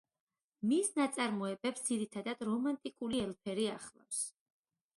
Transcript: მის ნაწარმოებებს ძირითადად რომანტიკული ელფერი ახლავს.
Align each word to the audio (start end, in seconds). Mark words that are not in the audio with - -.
მის 0.69 0.87
ნაწარმოებებს 0.99 1.85
ძირითადად 1.89 2.43
რომანტიკული 2.49 3.21
ელფერი 3.27 3.69
ახლავს. 3.77 4.23